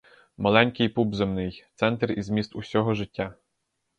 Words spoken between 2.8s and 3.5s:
життя.